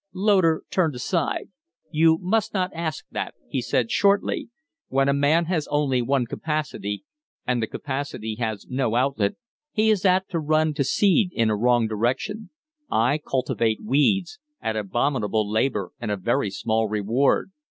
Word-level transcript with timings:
Loder 0.15 0.63
turned 0.71 0.95
aside. 0.95 1.49
"You 1.91 2.17
must 2.21 2.55
not 2.55 2.73
ask 2.73 3.05
that," 3.11 3.35
he 3.47 3.61
said, 3.61 3.91
shortly. 3.91 4.49
"When 4.87 5.07
a 5.07 5.13
man 5.13 5.45
has 5.45 5.67
only 5.67 6.01
one 6.01 6.25
capacity, 6.25 7.03
and 7.45 7.61
the 7.61 7.67
capacity 7.67 8.37
has 8.39 8.65
no 8.67 8.95
outlet, 8.95 9.35
he 9.71 9.91
is 9.91 10.03
apt 10.03 10.31
to 10.31 10.39
run 10.39 10.73
to 10.73 10.83
seed 10.83 11.31
in 11.33 11.51
a 11.51 11.55
wrong 11.55 11.87
direction. 11.87 12.49
I 12.89 13.19
cultivate 13.19 13.83
weeds 13.83 14.39
at 14.59 14.75
abominable 14.75 15.47
labor 15.47 15.91
and 15.99 16.09
a 16.09 16.17
very 16.17 16.49
small 16.49 16.89
reward." 16.89 17.51